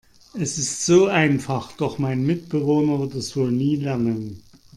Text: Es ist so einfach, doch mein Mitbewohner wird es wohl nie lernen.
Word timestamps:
Es 0.33 0.57
ist 0.57 0.83
so 0.87 1.05
einfach, 1.05 1.73
doch 1.73 1.99
mein 1.99 2.25
Mitbewohner 2.25 2.97
wird 3.01 3.13
es 3.13 3.35
wohl 3.37 3.51
nie 3.51 3.75
lernen. 3.75 4.41